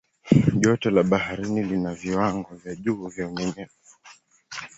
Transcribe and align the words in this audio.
joto 0.61 0.87
la 0.89 1.03
baharini 1.03 1.63
lina 1.63 1.93
viwango 1.93 2.55
vya 2.55 2.75
juu 2.75 3.07
vya 3.07 3.27
unyevunyevu 3.27 3.75